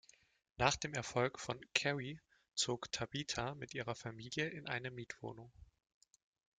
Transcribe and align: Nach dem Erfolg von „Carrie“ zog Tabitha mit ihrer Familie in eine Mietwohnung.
Nach 0.57 0.75
dem 0.77 0.95
Erfolg 0.95 1.37
von 1.37 1.63
„Carrie“ 1.75 2.19
zog 2.55 2.91
Tabitha 2.91 3.53
mit 3.53 3.75
ihrer 3.75 3.93
Familie 3.93 4.47
in 4.49 4.65
eine 4.67 4.89
Mietwohnung. 4.89 5.51